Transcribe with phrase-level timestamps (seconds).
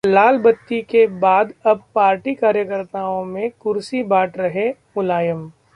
[0.03, 5.43] लाल बत्ती के बाद अब पार्टी कार्यकर्ताओं में 'कुर्सी' बांट रहे मुलायम